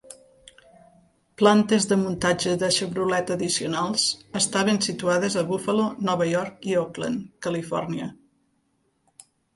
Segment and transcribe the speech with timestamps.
[1.41, 4.07] Plantes de muntatge de Chevrolet addicionals
[4.41, 8.09] estaven situades a Buffalo, Nova York i Oakland, Califòrnia.